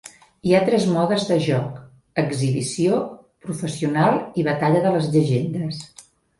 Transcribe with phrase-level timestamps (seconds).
[0.47, 1.75] Hi ha tres modes de joc:
[2.23, 3.03] exhibició,
[3.47, 5.83] professional i batalla de les llegendes.